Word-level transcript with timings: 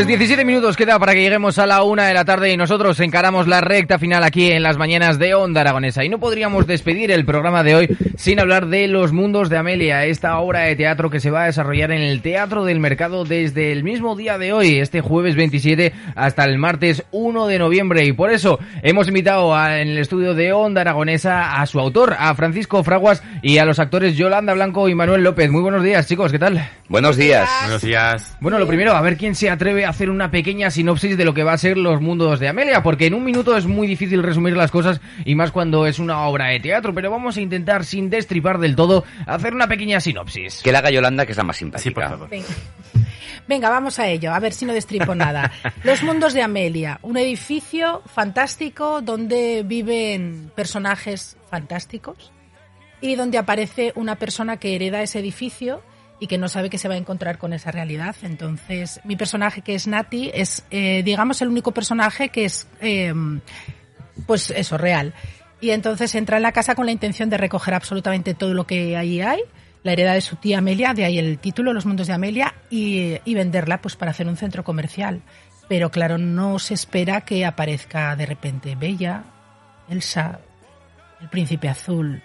Pues 0.00 0.08
17 0.08 0.46
minutos 0.46 0.78
queda 0.78 0.98
para 0.98 1.12
que 1.12 1.20
lleguemos 1.20 1.58
a 1.58 1.66
la 1.66 1.82
una 1.82 2.06
de 2.06 2.14
la 2.14 2.24
tarde 2.24 2.50
y 2.50 2.56
nosotros 2.56 2.98
encaramos 3.00 3.46
la 3.46 3.60
recta 3.60 3.98
final 3.98 4.24
aquí 4.24 4.50
en 4.50 4.62
las 4.62 4.78
mañanas 4.78 5.18
de 5.18 5.34
Onda 5.34 5.60
Aragonesa. 5.60 6.02
Y 6.02 6.08
no 6.08 6.18
podríamos 6.18 6.66
despedir 6.66 7.10
el 7.10 7.26
programa 7.26 7.62
de 7.62 7.74
hoy 7.74 7.96
sin 8.16 8.40
hablar 8.40 8.68
de 8.68 8.88
Los 8.88 9.12
Mundos 9.12 9.50
de 9.50 9.58
Amelia, 9.58 10.06
esta 10.06 10.38
obra 10.38 10.60
de 10.60 10.74
teatro 10.74 11.10
que 11.10 11.20
se 11.20 11.30
va 11.30 11.42
a 11.42 11.46
desarrollar 11.46 11.90
en 11.92 12.00
el 12.00 12.22
Teatro 12.22 12.64
del 12.64 12.80
Mercado 12.80 13.26
desde 13.26 13.72
el 13.72 13.84
mismo 13.84 14.16
día 14.16 14.38
de 14.38 14.54
hoy, 14.54 14.78
este 14.78 15.02
jueves 15.02 15.36
27 15.36 15.92
hasta 16.16 16.44
el 16.44 16.56
martes 16.56 17.04
1 17.10 17.46
de 17.46 17.58
noviembre. 17.58 18.02
Y 18.06 18.14
por 18.14 18.30
eso 18.32 18.58
hemos 18.82 19.06
invitado 19.06 19.54
a- 19.54 19.80
en 19.82 19.88
el 19.88 19.98
estudio 19.98 20.32
de 20.32 20.54
Onda 20.54 20.80
Aragonesa 20.80 21.60
a 21.60 21.66
su 21.66 21.78
autor, 21.78 22.16
a 22.18 22.34
Francisco 22.34 22.82
Fraguas 22.82 23.22
y 23.42 23.58
a 23.58 23.66
los 23.66 23.78
actores 23.78 24.16
Yolanda 24.16 24.54
Blanco 24.54 24.88
y 24.88 24.94
Manuel 24.94 25.22
López. 25.24 25.50
Muy 25.50 25.60
buenos 25.60 25.84
días, 25.84 26.08
chicos, 26.08 26.32
¿qué 26.32 26.38
tal? 26.38 26.66
Buenos 26.88 27.18
días. 27.18 27.48
Buenos 27.64 27.82
días. 27.82 28.36
Bueno, 28.40 28.58
lo 28.58 28.66
primero, 28.66 28.92
a 28.94 29.00
ver 29.02 29.16
quién 29.18 29.34
se 29.34 29.48
atreve 29.50 29.84
a 29.84 29.89
hacer 29.90 30.10
una 30.10 30.30
pequeña 30.30 30.70
sinopsis 30.70 31.16
de 31.16 31.24
lo 31.24 31.34
que 31.34 31.44
va 31.44 31.52
a 31.52 31.58
ser 31.58 31.76
los 31.76 32.00
mundos 32.00 32.40
de 32.40 32.48
Amelia, 32.48 32.82
porque 32.82 33.06
en 33.06 33.14
un 33.14 33.24
minuto 33.24 33.56
es 33.56 33.66
muy 33.66 33.86
difícil 33.86 34.22
resumir 34.22 34.56
las 34.56 34.70
cosas 34.70 35.00
y 35.24 35.34
más 35.34 35.52
cuando 35.52 35.86
es 35.86 35.98
una 35.98 36.26
obra 36.26 36.46
de 36.46 36.60
teatro, 36.60 36.94
pero 36.94 37.10
vamos 37.10 37.36
a 37.36 37.40
intentar 37.40 37.84
sin 37.84 38.10
destripar 38.10 38.58
del 38.58 38.76
todo 38.76 39.04
hacer 39.26 39.54
una 39.54 39.68
pequeña 39.68 40.00
sinopsis. 40.00 40.62
Que 40.62 40.72
la 40.72 40.78
haga 40.78 40.90
Yolanda, 40.90 41.26
que 41.26 41.32
es 41.32 41.38
la 41.38 41.44
más 41.44 41.56
simpática. 41.56 41.82
Sí, 41.82 41.90
por 41.90 42.04
favor. 42.04 42.28
Venga. 42.28 42.46
Venga, 43.46 43.68
vamos 43.68 43.98
a 43.98 44.06
ello, 44.06 44.32
a 44.32 44.38
ver 44.38 44.52
si 44.52 44.64
no 44.64 44.72
destripo 44.72 45.14
nada. 45.14 45.50
Los 45.82 46.02
mundos 46.02 46.34
de 46.34 46.42
Amelia, 46.42 47.00
un 47.02 47.16
edificio 47.16 48.02
fantástico 48.06 49.00
donde 49.00 49.64
viven 49.66 50.52
personajes 50.54 51.36
fantásticos 51.50 52.32
y 53.00 53.16
donde 53.16 53.38
aparece 53.38 53.92
una 53.96 54.16
persona 54.16 54.58
que 54.58 54.76
hereda 54.76 55.02
ese 55.02 55.18
edificio 55.18 55.82
y 56.20 56.26
que 56.26 56.38
no 56.38 56.48
sabe 56.48 56.68
que 56.68 56.78
se 56.78 56.86
va 56.86 56.94
a 56.94 56.98
encontrar 56.98 57.38
con 57.38 57.54
esa 57.54 57.70
realidad. 57.72 58.14
Entonces, 58.22 59.00
mi 59.04 59.16
personaje, 59.16 59.62
que 59.62 59.74
es 59.74 59.86
Nati, 59.86 60.30
es, 60.32 60.64
eh, 60.70 61.02
digamos, 61.02 61.40
el 61.40 61.48
único 61.48 61.72
personaje 61.72 62.28
que 62.28 62.44
es, 62.44 62.68
eh, 62.80 63.12
pues 64.26 64.50
eso, 64.50 64.76
real. 64.76 65.14
Y 65.62 65.70
entonces 65.70 66.14
entra 66.14 66.36
en 66.36 66.42
la 66.42 66.52
casa 66.52 66.74
con 66.74 66.86
la 66.86 66.92
intención 66.92 67.30
de 67.30 67.38
recoger 67.38 67.74
absolutamente 67.74 68.34
todo 68.34 68.52
lo 68.52 68.66
que 68.66 68.96
ahí 68.96 69.22
hay, 69.22 69.40
la 69.82 69.92
heredad 69.92 70.14
de 70.14 70.20
su 70.20 70.36
tía 70.36 70.58
Amelia, 70.58 70.92
de 70.92 71.06
ahí 71.06 71.18
el 71.18 71.38
título, 71.38 71.72
Los 71.72 71.86
Mundos 71.86 72.06
de 72.06 72.12
Amelia, 72.12 72.54
y, 72.68 73.16
y 73.24 73.34
venderla 73.34 73.80
pues 73.80 73.96
para 73.96 74.10
hacer 74.10 74.28
un 74.28 74.36
centro 74.36 74.62
comercial. 74.62 75.22
Pero 75.68 75.90
claro, 75.90 76.18
no 76.18 76.58
se 76.58 76.74
espera 76.74 77.22
que 77.22 77.46
aparezca 77.46 78.14
de 78.14 78.26
repente 78.26 78.74
Bella, 78.74 79.24
Elsa, 79.88 80.40
el 81.20 81.28
príncipe 81.28 81.68
azul, 81.68 82.22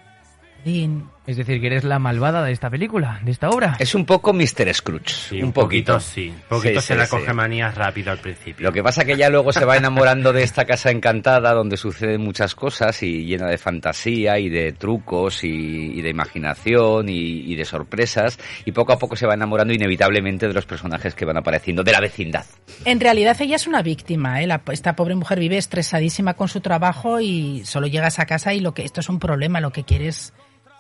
Dean, 0.66 1.10
Es 1.28 1.38
decir, 1.38 1.60
que 1.60 1.68
eres 1.68 1.84
la 1.84 1.98
malvada 1.98 2.44
de 2.44 2.52
esta 2.52 2.70
película, 2.70 3.20
de 3.24 3.32
esta 3.32 3.50
obra. 3.50 3.78
Es 3.80 3.96
un 3.96 4.06
poco 4.06 4.32
Mr. 4.32 4.72
Scrooge. 4.74 5.10
Sí, 5.10 5.42
un 5.42 5.52
poquito, 5.54 6.00
sí. 6.00 6.30
Un 6.30 6.42
poquito 6.48 6.82
Sí, 6.82 6.88
se 6.88 6.94
sí, 6.94 7.00
la 7.00 7.06
sí. 7.08 7.12
coge 7.12 7.34
manías 7.34 7.74
rápido 7.74 8.12
al 8.12 8.20
principio. 8.20 8.64
Lo 8.64 8.72
que 8.72 8.84
pasa 8.84 9.06
que 9.06 9.18
ya 9.18 9.30
luego 9.30 9.52
se 9.52 9.66
va 9.66 9.76
enamorando 9.76 10.34
de 10.34 10.44
esta 10.44 10.66
casa 10.66 10.92
encantada 10.92 11.54
donde 11.54 11.78
suceden 11.78 12.22
muchas 12.22 12.54
cosas 12.54 13.02
y 13.02 13.26
llena 13.26 13.48
de 13.48 13.58
fantasía 13.58 14.38
y 14.38 14.50
de 14.50 14.72
trucos 14.74 15.44
y, 15.44 15.48
y 15.50 16.02
de 16.04 16.10
imaginación 16.12 17.10
y, 17.10 17.16
y 17.52 17.56
de 17.56 17.66
sorpresas 17.66 18.38
y 18.64 18.72
poco 18.72 18.94
a 18.94 19.00
poco 19.00 19.16
se 19.16 19.26
va 19.26 19.34
enamorando 19.34 19.74
inevitablemente 19.74 20.48
de 20.48 20.54
los 20.54 20.66
personajes 20.68 21.16
que 21.16 21.26
van 21.26 21.38
apareciendo 21.38 21.84
de 21.84 21.92
la 21.92 22.02
vecindad. 22.02 22.46
En 22.86 23.00
realidad 23.00 23.36
ella 23.42 23.56
es 23.56 23.66
una 23.66 23.82
víctima, 23.82 24.44
¿eh? 24.44 24.48
La- 24.48 24.62
esta 24.72 24.96
pobre 24.96 25.16
mujer 25.16 25.40
vive 25.40 25.58
estresadísima 25.58 26.36
con 26.36 26.50
su 26.50 26.62
trabajo 26.62 27.20
y 27.20 27.64
solo 27.66 27.88
llegas 27.88 28.20
a 28.20 28.26
casa 28.28 28.54
y 28.54 28.60
lo 28.60 28.76
que 28.76 28.84
esto 28.84 29.00
es 29.00 29.10
un 29.10 29.18
problema, 29.20 29.60
lo 29.60 29.72
que 29.72 29.84
quiere 29.84 30.08
es 30.10 30.34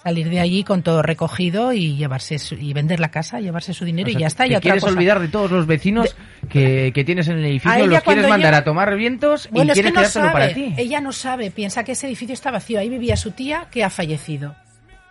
salir 0.05 0.29
de 0.29 0.39
allí 0.39 0.63
con 0.63 0.83
todo 0.83 1.01
recogido 1.01 1.73
y 1.73 1.95
llevarse 1.95 2.37
su- 2.37 2.53
y 2.53 2.73
vender 2.73 2.99
la 2.99 3.09
casa, 3.09 3.39
llevarse 3.39 3.73
su 3.73 3.85
dinero 3.85 4.07
O 4.07 4.11
sea, 4.11 4.19
y 4.19 4.21
ya 4.21 4.27
está. 4.27 4.43
te 4.43 4.49
y 4.49 4.51
otra 4.51 4.61
quieres 4.61 4.83
cosa. 4.83 4.93
olvidar 4.93 5.19
de 5.19 5.27
todos 5.29 5.49
los 5.49 5.65
vecinos 5.65 6.15
que, 6.47 6.91
que 6.93 7.03
tienes 7.03 7.27
en 7.27 7.39
el 7.39 7.45
edificio, 7.45 7.87
los 7.87 8.01
quieres 8.03 8.27
mandar 8.29 8.53
a 8.53 8.63
tomar 8.63 8.95
vientos 8.95 9.49
Bueno, 9.51 9.69
y 9.69 9.71
es 9.71 9.77
que 9.77 9.91
quieres 9.91 10.15
no 10.15 10.21
quedártelo 10.21 10.31
para 10.31 10.53
ti. 10.53 10.75
ella 10.77 11.01
no 11.01 11.11
sabe, 11.11 11.49
piensa 11.49 11.83
que 11.83 11.93
ese 11.93 12.05
edificio 12.05 12.33
está 12.33 12.51
vacío, 12.51 12.79
ahí 12.79 12.87
vivía 12.87 13.17
su 13.17 13.31
tía 13.31 13.65
que 13.71 13.83
ha 13.83 13.89
fallecido. 13.89 14.55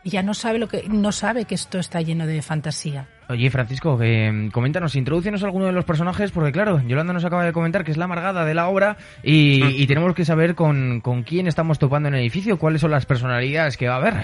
Ella 0.04 0.22
no 0.22 0.32
sabe 0.32 0.58
lo 0.60 0.68
que 0.68 0.84
no 0.88 1.10
sabe 1.10 1.44
que 1.44 1.56
esto 1.56 1.80
está 1.80 2.00
lleno 2.00 2.26
de 2.28 2.40
fantasía. 2.40 3.08
Oye, 3.28 3.50
Francisco, 3.50 3.96
mm, 3.98 4.48
coméntanos, 4.48 4.94
introdúcenos 4.96 5.42
alguno 5.44 5.64
de 5.66 5.72
los 5.72 5.84
personajes, 5.84 6.30
porque 6.30 6.52
claro, 6.52 6.82
Yolanda 6.86 7.12
nos 7.14 7.24
acaba 7.24 7.44
de 7.44 7.52
comentar 7.52 7.82
que 7.84 7.90
es 7.90 7.96
la 7.96 8.04
amargada 8.04 8.44
de 8.44 8.52
la 8.54 8.68
obra 8.68 8.98
y, 9.22 9.62
Mm. 9.62 9.70
y 9.76 9.86
tenemos 9.86 10.14
que 10.14 10.24
saber 10.26 10.54
con, 10.54 11.00
con 11.00 11.22
quién 11.22 11.46
estamos 11.46 11.78
topando 11.78 12.08
en 12.08 12.14
el 12.16 12.20
edificio, 12.20 12.58
cuáles 12.58 12.82
son 12.82 12.90
las 12.90 13.06
personalidades 13.06 13.76
que 13.78 13.88
va 13.88 13.94
a 13.94 13.98
haber. 13.98 14.14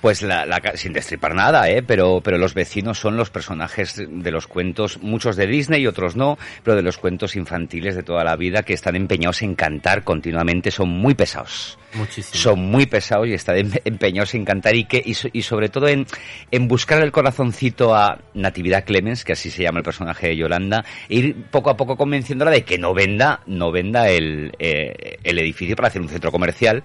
Pues 0.00 0.22
la, 0.22 0.46
sin 0.74 0.92
destripar 0.92 1.34
nada, 1.34 1.70
¿eh? 1.70 1.82
pero, 1.82 2.20
pero 2.22 2.36
los 2.38 2.54
vecinos 2.54 2.98
son 2.98 3.16
los 3.16 3.30
personajes 3.30 4.02
de 4.08 4.30
los 4.30 4.46
cuentos, 4.48 4.98
muchos 5.02 5.36
de 5.36 5.46
Disney 5.46 5.82
y 5.82 5.86
otros 5.86 6.16
no, 6.16 6.36
pero 6.64 6.76
de 6.76 6.82
los 6.82 6.98
cuentos 6.98 7.36
infantiles 7.36 7.94
de 7.94 8.02
toda 8.02 8.24
la 8.24 8.34
vida 8.36 8.64
que 8.64 8.72
están 8.74 8.96
empeñados 8.96 9.42
en 9.42 9.54
cantar 9.54 10.02
continuamente, 10.02 10.70
son 10.72 10.88
muy 10.88 11.14
pesados. 11.14 11.78
Muchísimo. 11.94 12.34
Son 12.38 12.58
muy 12.60 12.84
pesados 12.84 13.28
y 13.28 13.32
están 13.32 13.56
em- 13.56 13.70
empeñados 13.84 14.34
en 14.34 14.44
cantar 14.44 14.74
y, 14.76 14.84
que, 14.84 14.98
y, 15.04 15.16
y 15.32 15.42
sobre 15.42 15.70
todo 15.70 15.88
en, 15.88 16.06
en 16.50 16.68
buscar 16.68 17.00
el 17.02 17.12
corazoncito 17.12 17.94
a 17.94 18.18
Natividad 18.48 18.84
Clemens, 18.84 19.24
que 19.24 19.32
así 19.32 19.50
se 19.50 19.62
llama 19.62 19.78
el 19.78 19.84
personaje 19.84 20.28
de 20.28 20.36
Yolanda, 20.36 20.84
e 21.08 21.16
ir 21.16 21.36
poco 21.50 21.70
a 21.70 21.76
poco 21.76 21.96
convenciéndola 21.96 22.50
de 22.50 22.64
que 22.64 22.78
no 22.78 22.94
venda, 22.94 23.40
no 23.46 23.70
venda 23.70 24.08
el, 24.08 24.52
eh, 24.58 25.18
el 25.22 25.38
edificio 25.38 25.76
para 25.76 25.88
hacer 25.88 26.00
un 26.02 26.08
centro 26.08 26.32
comercial 26.32 26.82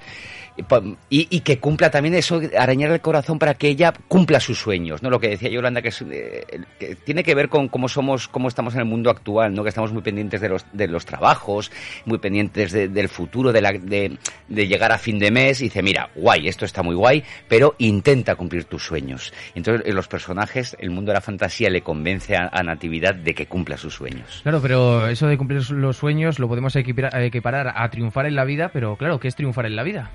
y, 1.09 1.27
y, 1.35 1.39
que 1.41 1.59
cumpla 1.59 1.89
también 1.89 2.13
eso, 2.13 2.39
arañar 2.57 2.91
el 2.91 3.01
corazón 3.01 3.39
para 3.39 3.55
que 3.55 3.67
ella 3.69 3.91
cumpla 4.07 4.39
sus 4.39 4.59
sueños, 4.59 5.01
¿no? 5.01 5.09
Lo 5.09 5.19
que 5.19 5.29
decía 5.29 5.49
Yolanda, 5.49 5.81
que, 5.81 5.87
es, 5.89 6.03
eh, 6.09 6.45
que 6.79 6.95
tiene 6.95 7.23
que 7.23 7.33
ver 7.33 7.49
con 7.49 7.67
cómo 7.69 7.89
somos, 7.89 8.27
cómo 8.27 8.47
estamos 8.47 8.73
en 8.75 8.81
el 8.81 8.85
mundo 8.85 9.09
actual, 9.09 9.53
¿no? 9.53 9.63
Que 9.63 9.69
estamos 9.69 9.91
muy 9.91 10.03
pendientes 10.03 10.41
de 10.41 10.49
los, 10.49 10.65
de 10.71 10.87
los 10.87 11.05
trabajos, 11.05 11.71
muy 12.05 12.19
pendientes 12.19 12.71
de- 12.71 12.87
del 12.87 13.09
futuro, 13.09 13.51
de, 13.51 13.61
la, 13.61 13.71
de, 13.71 14.17
llegar 14.47 14.91
a 14.91 14.97
fin 14.99 15.17
de 15.19 15.31
mes 15.31 15.59
y 15.61 15.65
dice, 15.65 15.81
mira, 15.81 16.09
guay, 16.15 16.47
esto 16.47 16.65
está 16.65 16.83
muy 16.83 16.95
guay, 16.95 17.23
pero 17.47 17.75
intenta 17.79 18.35
cumplir 18.35 18.65
tus 18.65 18.83
sueños. 18.85 19.33
Entonces, 19.55 19.87
en 19.87 19.95
los 19.95 20.07
personajes, 20.07 20.75
el 20.79 20.91
mundo 20.91 21.09
de 21.11 21.15
la 21.15 21.21
fantasía 21.21 21.69
le 21.69 21.81
convence 21.81 22.35
a, 22.37 22.49
Natividad 22.63 23.13
de 23.15 23.33
que 23.33 23.45
cumpla 23.47 23.75
sus 23.77 23.93
sueños. 23.95 24.39
Claro, 24.43 24.61
pero 24.61 25.07
eso 25.07 25.27
de 25.27 25.37
cumplir 25.37 25.69
los 25.71 25.97
sueños 25.97 26.39
lo 26.39 26.47
podemos 26.47 26.75
equipara- 26.75 27.11
equiparar 27.23 27.73
a 27.75 27.89
triunfar 27.89 28.25
en 28.25 28.35
la 28.35 28.45
vida, 28.45 28.69
pero 28.71 28.95
claro, 28.95 29.19
¿qué 29.19 29.27
es 29.27 29.35
triunfar 29.35 29.65
en 29.65 29.75
la 29.75 29.83
vida? 29.83 30.11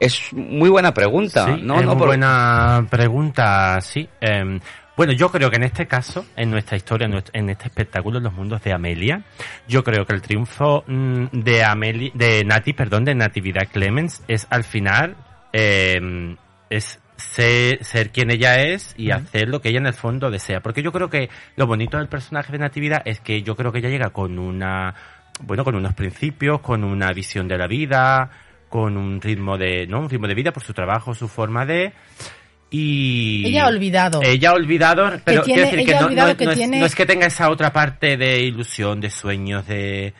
Es 0.00 0.32
muy 0.32 0.68
buena 0.70 0.92
pregunta, 0.92 1.46
Sí, 1.46 1.62
¿no? 1.62 1.76
es 1.78 1.82
no 1.86 1.90
muy 1.92 1.98
por- 1.98 2.06
buena 2.08 2.86
pregunta, 2.90 3.80
sí. 3.80 4.08
Em, 4.20 4.60
bueno, 4.96 5.12
yo 5.12 5.30
creo 5.30 5.50
que 5.50 5.56
en 5.56 5.64
este 5.64 5.86
caso, 5.86 6.24
en 6.36 6.50
nuestra 6.50 6.76
historia, 6.76 7.08
en, 7.32 7.50
este 7.50 7.66
espectáculo, 7.68 8.18
en 8.18 8.24
los 8.24 8.32
mundos 8.32 8.62
de 8.62 8.72
Amelia, 8.72 9.22
yo 9.66 9.82
creo 9.82 10.04
que 10.06 10.14
el 10.14 10.22
triunfo 10.22 10.84
mm, 10.86 11.26
de 11.32 11.64
Amelia, 11.64 12.10
de 12.14 12.44
Nati, 12.44 12.72
perdón, 12.72 13.04
de 13.04 13.14
Natividad 13.14 13.68
Clemens, 13.72 14.22
es 14.28 14.46
al 14.50 14.64
final, 14.64 15.16
em, 15.52 16.36
es 16.70 17.00
ser, 17.16 17.82
ser 17.84 18.10
quien 18.10 18.30
ella 18.30 18.60
es 18.62 18.94
y 18.98 19.10
hacer 19.12 19.48
lo 19.48 19.60
que 19.60 19.68
ella 19.70 19.78
en 19.78 19.86
el 19.86 19.94
fondo 19.94 20.30
desea. 20.30 20.60
Porque 20.60 20.82
yo 20.82 20.92
creo 20.92 21.08
que 21.10 21.30
lo 21.56 21.66
bonito 21.66 21.96
del 21.98 22.08
personaje 22.08 22.52
de 22.52 22.58
Natividad 22.58 23.02
es 23.04 23.20
que 23.20 23.42
yo 23.42 23.54
creo 23.56 23.72
que 23.72 23.78
ella 23.78 23.88
llega 23.88 24.10
con 24.10 24.38
una, 24.38 24.94
bueno, 25.40 25.64
con 25.64 25.74
unos 25.76 25.94
principios, 25.94 26.60
con 26.60 26.82
una 26.84 27.12
visión 27.12 27.46
de 27.48 27.58
la 27.58 27.66
vida, 27.68 28.30
con 28.74 28.96
un 28.96 29.20
ritmo 29.20 29.56
de, 29.56 29.86
¿no? 29.86 30.00
Un 30.00 30.10
ritmo 30.10 30.26
de 30.26 30.34
vida 30.34 30.50
por 30.52 30.64
su 30.64 30.72
trabajo, 30.74 31.14
su 31.14 31.28
forma 31.28 31.64
de, 31.64 31.92
y 32.70 33.46
Ella 33.46 33.66
ha 33.66 33.68
olvidado. 33.68 34.20
ella 34.20 34.50
ha 34.50 34.54
olvidado 34.54 35.12
pero 35.24 35.42
tiene- 35.42 35.62
quiero 35.62 35.70
decir 35.76 35.86
que 35.86 35.94
no, 36.00 36.06
olvidado 36.06 36.26
no 36.28 36.32
es- 36.32 36.38
que 36.38 36.44
no 36.44 36.50
es, 36.50 36.56
tiene- 36.58 36.80
no 36.80 36.86
es 36.86 36.94
que 36.96 37.06
tenga 37.06 37.26
esa 37.26 37.50
otra 37.50 37.72
parte 37.72 38.16
de 38.16 38.40
ilusión 38.42 39.00
de 39.00 39.10
sueños 39.10 39.64
de 39.68 40.12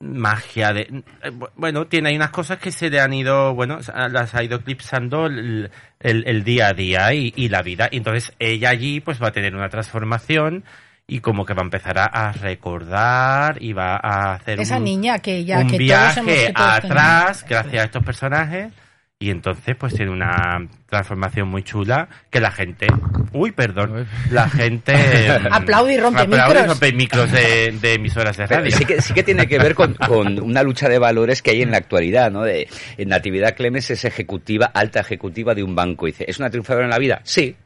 magia 0.00 0.74
de 0.74 0.86
bu- 1.32 1.48
bueno 1.56 1.86
tiene 1.86 2.10
ahí 2.10 2.16
unas 2.16 2.28
cosas 2.28 2.58
que 2.58 2.70
se 2.72 2.90
le 2.90 3.00
han 3.00 3.14
ido 3.14 3.54
bueno 3.54 3.78
las 4.10 4.34
ha 4.34 4.42
ido 4.44 4.56
eclipsando 4.58 5.24
el, 5.24 5.70
el- 5.98 6.24
el 6.26 6.44
día 6.44 6.68
a 6.68 6.72
día 6.74 7.14
y, 7.14 7.32
y 7.34 7.48
la 7.48 7.62
vida 7.62 7.88
y 7.90 7.96
entonces 7.96 8.34
ella 8.38 8.68
allí 8.68 9.00
pues 9.00 9.22
va 9.22 9.28
a 9.28 9.32
tener 9.32 9.54
una 9.54 9.70
transformación 9.70 10.64
y 11.06 11.20
como 11.20 11.44
que 11.44 11.54
va 11.54 11.62
a 11.62 11.64
empezar 11.64 11.98
a, 11.98 12.04
a 12.06 12.32
recordar 12.32 13.62
y 13.62 13.72
va 13.72 13.96
a 13.96 14.34
hacer 14.34 14.60
Esa 14.60 14.78
un, 14.78 14.84
niña 14.84 15.18
que 15.18 15.44
ya 15.44 15.58
un 15.58 15.66
que 15.66 15.76
todos 15.76 15.78
viaje 15.78 16.20
hemos 16.20 16.34
que 16.34 16.52
todos 16.52 16.68
atrás 16.68 17.44
tenemos. 17.44 17.44
gracias 17.48 17.82
a 17.82 17.86
estos 17.86 18.04
personajes 18.04 18.72
y 19.18 19.30
entonces 19.30 19.76
pues 19.76 19.94
tiene 19.94 20.10
una 20.10 20.66
transformación 20.88 21.48
muy 21.48 21.62
chula 21.62 22.08
que 22.30 22.40
la 22.40 22.50
gente 22.50 22.86
uy 23.32 23.52
perdón 23.52 24.06
la 24.30 24.48
gente 24.48 24.94
Aplaude 25.50 25.94
y 25.94 25.98
rompe 25.98 26.22
aplaude 26.22 26.52
y 26.52 26.56
micros. 26.56 26.66
rompe 26.68 26.92
micros 26.92 27.32
de, 27.32 27.78
de 27.80 27.94
emisoras 27.94 28.36
de 28.36 28.48
Pero 28.48 28.60
radio 28.62 28.76
sí 28.76 28.84
que, 28.84 29.00
sí 29.02 29.14
que 29.14 29.22
tiene 29.22 29.46
que 29.46 29.58
ver 29.58 29.74
con, 29.74 29.94
con 30.08 30.40
una 30.42 30.62
lucha 30.62 30.88
de 30.88 30.98
valores 30.98 31.42
que 31.42 31.52
hay 31.52 31.62
en 31.62 31.70
la 31.70 31.76
actualidad, 31.76 32.30
¿no? 32.30 32.42
De, 32.42 32.68
en 32.96 33.08
Natividad 33.08 33.54
Clemens 33.54 33.90
es 33.90 34.04
ejecutiva, 34.04 34.66
alta 34.66 35.00
ejecutiva 35.00 35.54
de 35.54 35.62
un 35.62 35.74
banco. 35.74 36.06
Dice, 36.06 36.24
¿es 36.28 36.38
una 36.38 36.50
triunfadora 36.50 36.84
en 36.84 36.90
la 36.90 36.98
vida? 36.98 37.20
Sí. 37.24 37.56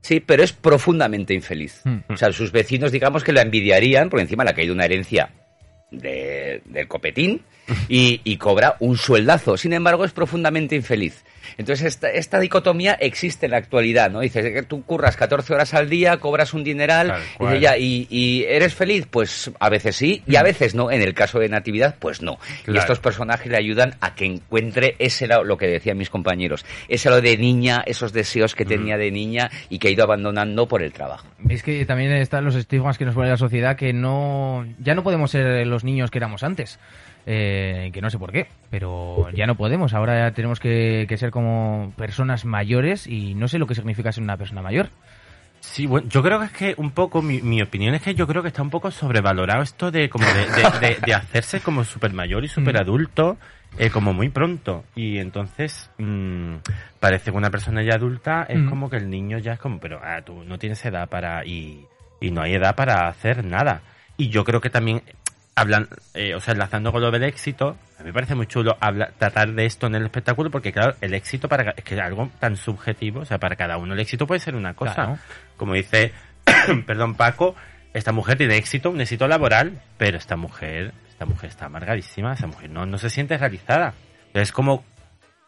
Sí, 0.00 0.20
pero 0.20 0.42
es 0.44 0.52
profundamente 0.52 1.34
infeliz. 1.34 1.82
O 2.08 2.16
sea, 2.16 2.32
sus 2.32 2.52
vecinos, 2.52 2.92
digamos 2.92 3.24
que 3.24 3.32
la 3.32 3.42
envidiarían, 3.42 4.08
porque 4.08 4.22
encima 4.22 4.44
le 4.44 4.50
ha 4.50 4.54
caído 4.54 4.72
una 4.74 4.84
herencia 4.84 5.30
de- 5.90 6.62
del 6.64 6.86
copetín 6.88 7.42
y, 7.88 8.20
y 8.24 8.36
cobra 8.36 8.76
un 8.80 8.96
sueldazo. 8.96 9.56
Sin 9.56 9.72
embargo, 9.72 10.04
es 10.04 10.12
profundamente 10.12 10.76
infeliz. 10.76 11.24
Entonces, 11.58 11.86
esta, 11.86 12.10
esta 12.10 12.38
dicotomía 12.38 12.92
existe 12.92 13.46
en 13.46 13.52
la 13.52 13.58
actualidad, 13.58 14.10
¿no? 14.10 14.20
Dices 14.20 14.44
que 14.44 14.62
tú 14.62 14.84
curras 14.84 15.16
14 15.16 15.54
horas 15.54 15.74
al 15.74 15.88
día, 15.88 16.18
cobras 16.18 16.54
un 16.54 16.64
dineral, 16.64 17.08
Tal 17.08 17.20
dice, 17.22 17.34
cual. 17.38 17.60
ya, 17.60 17.78
y, 17.78 18.06
y 18.10 18.44
eres 18.44 18.74
feliz? 18.74 19.06
Pues 19.10 19.50
a 19.58 19.68
veces 19.70 19.96
sí, 19.96 20.22
y 20.26 20.36
a 20.36 20.42
veces 20.42 20.74
no. 20.74 20.90
En 20.90 21.02
el 21.02 21.14
caso 21.14 21.38
de 21.38 21.48
Natividad, 21.48 21.96
pues 21.98 22.22
no. 22.22 22.38
Y 22.66 22.76
estos 22.76 22.98
personajes 23.00 23.50
le 23.50 23.56
ayudan 23.56 23.94
a 24.00 24.14
que 24.14 24.26
encuentre 24.26 24.96
ese 24.98 25.26
lado, 25.26 25.44
lo 25.44 25.56
que 25.56 25.66
decían 25.66 25.96
mis 25.96 26.10
compañeros, 26.10 26.64
ese 26.88 27.08
lado 27.08 27.22
de 27.22 27.36
niña, 27.36 27.82
esos 27.86 28.12
deseos 28.12 28.54
que 28.54 28.64
tenía 28.64 28.96
de 28.96 29.10
niña 29.10 29.50
y 29.70 29.78
que 29.78 29.88
ha 29.88 29.90
ido 29.90 30.04
abandonando 30.04 30.66
por 30.68 30.82
el 30.82 30.92
trabajo. 30.92 31.26
Es 31.48 31.62
que 31.62 31.84
también 31.86 32.12
están 32.12 32.44
los 32.44 32.54
estigmas 32.54 32.98
que 32.98 33.04
nos 33.04 33.14
pone 33.14 33.28
la 33.28 33.36
sociedad 33.36 33.76
que 33.76 33.92
no 33.92 34.66
ya 34.78 34.94
no 34.94 35.02
podemos 35.02 35.30
ser 35.30 35.66
los 35.66 35.84
niños 35.84 36.10
que 36.10 36.18
éramos 36.18 36.42
antes. 36.42 36.78
Eh, 37.28 37.90
que 37.92 38.00
no 38.00 38.08
sé 38.08 38.18
por 38.18 38.30
qué, 38.30 38.46
pero 38.70 39.28
ya 39.34 39.46
no 39.46 39.56
podemos. 39.56 39.94
Ahora 39.94 40.28
ya 40.28 40.34
tenemos 40.34 40.60
que, 40.60 41.06
que 41.08 41.16
ser 41.16 41.30
como 41.32 41.92
personas 41.96 42.44
mayores 42.44 43.06
y 43.08 43.34
no 43.34 43.48
sé 43.48 43.58
lo 43.58 43.66
que 43.66 43.74
significa 43.74 44.12
ser 44.12 44.22
una 44.22 44.36
persona 44.36 44.62
mayor. 44.62 44.90
Sí, 45.58 45.86
bueno, 45.86 46.06
yo 46.08 46.22
creo 46.22 46.38
que 46.38 46.44
es 46.44 46.52
que 46.52 46.74
un 46.76 46.92
poco, 46.92 47.22
mi, 47.22 47.40
mi 47.42 47.60
opinión 47.60 47.94
es 47.96 48.02
que 48.02 48.14
yo 48.14 48.28
creo 48.28 48.42
que 48.42 48.48
está 48.48 48.62
un 48.62 48.70
poco 48.70 48.92
sobrevalorado 48.92 49.62
esto 49.62 49.90
de 49.90 50.08
como 50.08 50.24
de, 50.26 50.46
de- 50.46 50.78
de- 50.88 50.98
de 51.04 51.14
hacerse 51.14 51.58
como 51.60 51.82
super 51.82 52.12
mayor 52.12 52.44
y 52.44 52.48
super 52.48 52.76
adulto 52.76 53.36
eh, 53.76 53.90
como 53.90 54.12
muy 54.12 54.28
pronto. 54.28 54.84
Y 54.94 55.18
entonces 55.18 55.90
mm, 55.98 56.56
parece 57.00 57.32
que 57.32 57.36
una 57.36 57.50
persona 57.50 57.82
ya 57.82 57.94
adulta 57.94 58.46
es 58.48 58.60
Mm. 58.60 58.68
como 58.68 58.88
que 58.88 58.98
el 58.98 59.10
niño 59.10 59.38
ya 59.38 59.54
es 59.54 59.58
como, 59.58 59.80
pero 59.80 59.98
ah, 60.04 60.20
tú 60.24 60.44
no 60.44 60.58
tienes 60.58 60.84
edad 60.84 61.08
para, 61.08 61.44
y, 61.44 61.84
y 62.20 62.30
no 62.30 62.42
hay 62.42 62.54
edad 62.54 62.76
para 62.76 63.08
hacer 63.08 63.44
nada. 63.44 63.80
Y 64.16 64.28
yo 64.28 64.44
creo 64.44 64.60
que 64.60 64.70
también 64.70 65.02
hablan, 65.56 65.88
eh, 66.14 66.34
o 66.34 66.40
sea, 66.40 66.52
enlazando 66.52 66.92
con 66.92 67.00
lo 67.00 67.10
del 67.10 67.24
éxito, 67.24 67.76
a 67.98 68.02
mí 68.02 68.08
me 68.08 68.12
parece 68.12 68.34
muy 68.34 68.46
chulo 68.46 68.76
hablar, 68.78 69.12
tratar 69.18 69.52
de 69.52 69.64
esto 69.64 69.86
en 69.86 69.94
el 69.94 70.04
espectáculo 70.04 70.50
porque, 70.50 70.70
claro, 70.70 70.94
el 71.00 71.14
éxito 71.14 71.48
para 71.48 71.70
es 71.70 71.82
que 71.82 71.94
es 71.94 72.00
algo 72.00 72.30
tan 72.38 72.56
subjetivo, 72.56 73.20
o 73.20 73.24
sea, 73.24 73.38
para 73.38 73.56
cada 73.56 73.78
uno 73.78 73.94
el 73.94 74.00
éxito 74.00 74.26
puede 74.26 74.38
ser 74.38 74.54
una 74.54 74.74
cosa. 74.74 74.94
Claro. 74.94 75.18
Como 75.56 75.72
dice, 75.72 76.12
perdón, 76.86 77.14
Paco, 77.14 77.56
esta 77.94 78.12
mujer 78.12 78.36
tiene 78.36 78.56
éxito, 78.58 78.90
un 78.90 79.00
éxito 79.00 79.26
laboral, 79.26 79.80
pero 79.96 80.18
esta 80.18 80.36
mujer, 80.36 80.92
esta 81.08 81.24
mujer 81.24 81.48
está 81.48 81.66
amargadísima, 81.66 82.34
esa 82.34 82.46
mujer 82.46 82.68
no, 82.68 82.84
no 82.84 82.98
se 82.98 83.08
siente 83.08 83.38
realizada. 83.38 83.94
Entonces, 84.26 84.52
como 84.52 84.84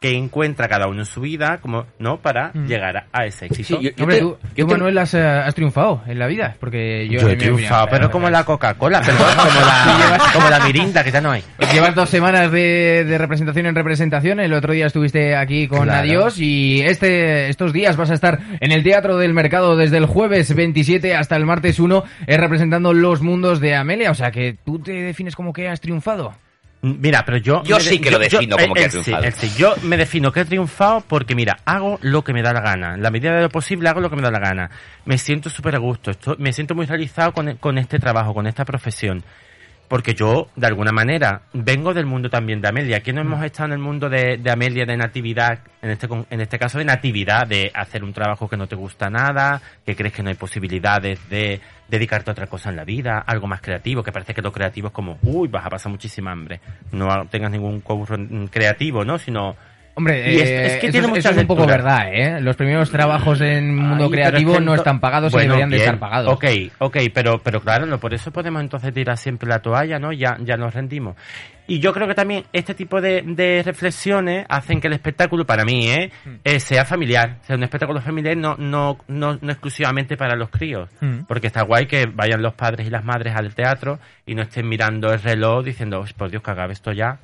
que 0.00 0.16
encuentra 0.16 0.68
cada 0.68 0.86
uno 0.86 1.00
en 1.00 1.06
su 1.06 1.20
vida, 1.22 1.58
como, 1.60 1.86
¿no? 1.98 2.18
Para 2.18 2.52
Mm. 2.54 2.66
llegar 2.66 2.96
a, 2.96 3.06
a 3.12 3.24
ese 3.26 3.46
éxito. 3.46 3.78
Sí, 3.80 3.84
yo- 3.84 3.90
Hombre, 4.04 4.16
te- 4.16 4.22
tú, 4.22 4.38
yo 4.54 4.64
tú, 4.64 4.66
te- 4.68 4.74
Manuel, 4.74 4.96
has, 4.98 5.12
eh, 5.14 5.20
has 5.26 5.54
triunfado 5.56 6.02
en 6.06 6.20
la 6.20 6.28
vida, 6.28 6.54
porque 6.60 7.08
yo... 7.08 7.20
Yo 7.20 7.28
he 7.28 7.32
opinión, 7.34 7.56
triunfado, 7.56 7.88
pero 7.90 8.08
como 8.08 8.30
la 8.30 8.44
Coca-Cola, 8.44 9.00
perdón, 9.00 9.26
como 9.36 9.60
la, 9.60 10.30
como 10.32 10.50
la 10.50 10.60
Mirinda, 10.60 11.02
que 11.02 11.10
ya 11.10 11.20
no 11.20 11.32
hay. 11.32 11.42
Llevas 11.72 11.96
dos 11.96 12.08
semanas 12.08 12.52
de, 12.52 13.04
de 13.04 13.18
representación 13.18 13.66
en 13.66 13.74
representación. 13.74 14.38
El 14.38 14.52
otro 14.52 14.72
día 14.72 14.86
estuviste 14.86 15.34
aquí 15.34 15.66
con 15.66 15.82
Claro. 15.82 15.98
Adiós 16.00 16.38
y 16.38 16.80
este 16.82 17.48
estos 17.48 17.72
días 17.72 17.96
vas 17.96 18.10
a 18.10 18.14
estar 18.14 18.38
en 18.60 18.70
el 18.70 18.84
Teatro 18.84 19.16
del 19.16 19.34
Mercado 19.34 19.76
desde 19.76 19.96
el 19.96 20.06
jueves 20.06 20.54
27 20.54 21.16
hasta 21.16 21.34
el 21.34 21.44
martes 21.44 21.80
1 21.80 22.04
eh, 22.28 22.36
representando 22.36 22.92
los 22.94 23.20
mundos 23.20 23.58
de 23.60 23.74
Amelia. 23.74 24.12
O 24.12 24.14
sea 24.14 24.30
que 24.30 24.56
tú 24.64 24.78
te 24.78 24.92
defines 24.92 25.34
como 25.34 25.52
que 25.52 25.68
has 25.68 25.80
triunfado. 25.80 26.34
Mira, 26.80 27.24
pero 27.24 27.38
yo... 27.38 27.62
Yo 27.64 27.80
sí 27.80 27.98
que 28.00 28.10
lo 28.10 28.18
defino 28.20 28.56
como 28.56 28.74
que 28.74 28.84
ha 28.84 28.90
sí, 28.90 29.00
triunfado. 29.02 29.24
él 29.24 29.32
sí. 29.32 29.50
Yo 29.58 29.74
me 29.82 29.96
defino 29.96 30.30
que 30.30 30.40
he 30.40 30.44
triunfado 30.44 31.00
porque, 31.00 31.34
mira, 31.34 31.58
hago 31.64 31.98
lo 32.02 32.22
que 32.22 32.32
me 32.32 32.40
da 32.42 32.52
la 32.52 32.60
gana. 32.60 32.94
En 32.94 33.02
la 33.02 33.10
medida 33.10 33.34
de 33.34 33.42
lo 33.42 33.48
posible 33.48 33.88
hago 33.88 34.00
lo 34.00 34.08
que 34.10 34.16
me 34.16 34.22
da 34.22 34.30
la 34.30 34.38
gana. 34.38 34.70
Me 35.04 35.18
siento 35.18 35.50
súper 35.50 35.74
a 35.74 35.78
gusto. 35.78 36.12
esto- 36.12 36.36
me 36.38 36.52
siento 36.52 36.74
muy 36.76 36.86
realizado 36.86 37.32
con, 37.32 37.56
con 37.56 37.78
este 37.78 37.98
trabajo, 37.98 38.32
con 38.32 38.46
esta 38.46 38.64
profesión. 38.64 39.24
Porque 39.88 40.14
yo, 40.14 40.48
de 40.54 40.66
alguna 40.66 40.92
manera, 40.92 41.42
vengo 41.54 41.94
del 41.94 42.04
mundo 42.04 42.28
también 42.28 42.60
de 42.60 42.68
Amelia. 42.68 42.98
Aquí 42.98 43.12
no 43.12 43.22
hemos 43.22 43.42
estado 43.42 43.68
en 43.68 43.72
el 43.72 43.78
mundo 43.78 44.10
de, 44.10 44.36
de 44.36 44.50
Amelia, 44.50 44.84
de 44.84 44.96
natividad, 44.96 45.60
en 45.80 45.90
este, 45.90 46.06
en 46.28 46.40
este 46.40 46.58
caso 46.58 46.78
de 46.78 46.84
natividad, 46.84 47.46
de 47.46 47.70
hacer 47.74 48.04
un 48.04 48.12
trabajo 48.12 48.48
que 48.48 48.58
no 48.58 48.66
te 48.66 48.76
gusta 48.76 49.08
nada, 49.08 49.62
que 49.86 49.96
crees 49.96 50.12
que 50.12 50.22
no 50.22 50.28
hay 50.28 50.34
posibilidades 50.34 51.26
de 51.30 51.60
dedicarte 51.88 52.30
a 52.30 52.32
otra 52.32 52.46
cosa 52.46 52.68
en 52.68 52.76
la 52.76 52.84
vida, 52.84 53.24
algo 53.26 53.46
más 53.46 53.62
creativo, 53.62 54.02
que 54.02 54.12
parece 54.12 54.34
que 54.34 54.42
lo 54.42 54.52
creativo 54.52 54.88
es 54.88 54.92
como, 54.92 55.18
uy, 55.22 55.48
vas 55.48 55.64
a 55.64 55.70
pasar 55.70 55.90
muchísima 55.90 56.32
hambre. 56.32 56.60
No 56.92 57.08
tengas 57.30 57.50
ningún 57.50 57.80
curro 57.80 58.18
mm, 58.18 58.48
creativo, 58.48 59.06
¿no? 59.06 59.18
Sino, 59.18 59.56
Hombre, 59.98 60.32
Y 60.32 60.36
es- 60.36 60.48
eh, 60.48 60.66
es 60.66 60.76
que 60.76 60.92
tiene 60.92 61.08
muchas 61.08 61.24
eso 61.24 61.34
es 61.34 61.38
un 61.38 61.46
poco 61.48 61.66
verdad, 61.66 62.08
¿eh? 62.12 62.40
Los 62.40 62.54
primeros 62.54 62.88
trabajos 62.88 63.40
en 63.40 63.74
mundo 63.74 64.04
Ay, 64.04 64.10
creativo 64.12 64.52
es 64.52 64.58
que 64.60 64.64
no 64.64 64.74
están 64.76 65.00
pagados 65.00 65.32
y 65.32 65.34
Bueno, 65.34 65.54
deberían 65.54 65.70
de 65.70 65.78
estar 65.78 65.98
pagados. 65.98 66.32
Ok, 66.32 66.44
ok, 66.78 66.96
pero, 67.12 67.40
pero 67.42 67.60
claro, 67.60 67.84
no, 67.84 67.98
por 67.98 68.14
eso 68.14 68.30
podemos 68.30 68.62
entonces 68.62 68.94
tirar 68.94 69.16
siempre 69.16 69.48
la 69.48 69.58
toalla, 69.58 69.98
¿no? 69.98 70.12
Ya, 70.12 70.36
ya 70.40 70.56
nos 70.56 70.72
rendimos. 70.72 71.16
Y 71.66 71.80
yo 71.80 71.92
creo 71.92 72.06
que 72.06 72.14
también 72.14 72.44
este 72.52 72.74
tipo 72.74 73.00
de, 73.00 73.22
de 73.26 73.62
reflexiones 73.62 74.46
hacen 74.48 74.80
que 74.80 74.86
el 74.86 74.94
espectáculo, 74.94 75.44
para 75.44 75.64
mí, 75.64 75.88
¿eh? 75.88 76.10
Hmm. 76.24 76.36
eh, 76.44 76.60
sea 76.60 76.84
familiar. 76.84 77.38
Sea 77.42 77.56
un 77.56 77.64
espectáculo 77.64 78.00
familiar 78.00 78.36
no, 78.36 78.54
no, 78.56 78.98
no, 79.08 79.36
no 79.40 79.50
exclusivamente 79.52 80.16
para 80.16 80.36
los 80.36 80.48
críos. 80.48 80.88
Mm. 81.00 81.24
Porque 81.26 81.48
está 81.48 81.62
guay 81.62 81.86
que 81.86 82.06
vayan 82.06 82.40
los 82.40 82.54
padres 82.54 82.86
y 82.86 82.90
las 82.90 83.04
madres 83.04 83.34
al 83.36 83.52
teatro 83.54 83.98
y 84.24 84.34
no 84.36 84.42
estén 84.42 84.68
mirando 84.68 85.12
el 85.12 85.20
reloj 85.20 85.64
diciendo, 85.64 86.00
"Uy, 86.00 86.10
por 86.16 86.30
Dios, 86.30 86.42
que 86.42 86.50
acabe 86.52 86.72
esto 86.72 86.92
ya, 86.92 87.18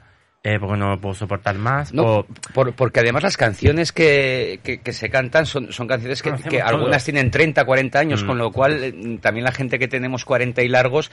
eh, 0.47 0.59
porque 0.61 0.77
no 0.77 1.01
puedo 1.01 1.15
soportar 1.15 1.57
más. 1.57 1.95
No, 1.95 2.03
o- 2.03 2.27
por- 2.53 2.75
porque 2.75 3.01
además 3.01 3.23
las 3.23 3.37
canciones 3.39 3.93
que, 3.93 4.61
que- 4.63 4.79
que 4.81 4.93
se 4.93 5.09
cantan 5.09 5.47
son, 5.47 5.73
son 5.73 5.89
canciones 5.89 6.21
que, 6.23 6.33
que 6.35 6.61
algunas 6.61 7.03
tienen 7.03 7.31
30, 7.31 7.65
40 7.65 7.99
años, 7.99 8.23
Mm. 8.23 8.27
con 8.27 8.37
lo 8.39 8.53
cual 8.53 8.85
eh, 8.85 9.19
también 9.23 9.45
la 9.45 9.53
gente 9.53 9.79
que 9.79 9.89
tenemos 9.89 10.27
40 10.27 10.61
y 10.63 10.69
largos, 10.69 11.11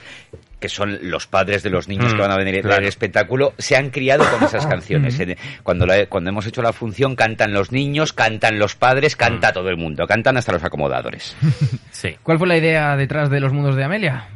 que 0.60 0.68
son 0.68 0.98
los 1.10 1.26
padres 1.26 1.62
de 1.62 1.70
los 1.70 1.88
niños 1.88 2.12
Mm, 2.12 2.16
que 2.16 2.20
van 2.22 2.30
a 2.30 2.36
venir 2.36 2.60
claro. 2.60 2.76
al 2.76 2.84
espectáculo, 2.84 3.54
se 3.56 3.74
han 3.74 3.88
criado 3.88 4.22
con 4.30 4.44
esas 4.44 4.66
canciones. 4.66 5.18
Eh, 5.18 5.36
Cuando, 5.62 5.86
la- 5.86 6.04
cuando 6.06 6.28
hemos 6.28 6.46
hecho 6.46 6.60
la 6.60 6.74
función 6.74 7.16
cantan 7.16 7.54
los 7.54 7.72
niños, 7.72 8.12
cantan 8.12 8.58
los 8.58 8.74
padres, 8.76 9.16
canta 9.16 9.52
todo 9.54 9.70
el 9.70 9.78
mundo, 9.78 10.06
cantan 10.06 10.36
hasta 10.36 10.52
los 10.52 10.62
acomodadores. 10.62 11.34
sí. 11.90 12.16
¿Cuál 12.22 12.38
fue 12.38 12.46
la 12.48 12.58
idea 12.58 12.96
detrás 12.98 13.30
de 13.30 13.40
los 13.40 13.52
mundos 13.54 13.76
de 13.76 13.84
Amelia? 13.84 14.26